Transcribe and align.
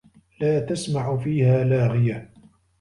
لا 0.39 0.59
تَسمَعُ 0.59 1.17
فيها 1.17 1.63
لاغِيَةً 1.63 2.31